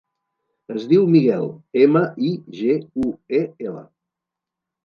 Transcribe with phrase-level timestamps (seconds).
[0.75, 1.45] Es diu Miguel:
[1.83, 3.89] ema, i, ge, u, e, ela.